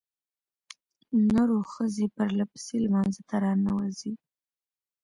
[1.31, 4.13] نرو ښځې پرلپسې لمانځه ته راننوځي.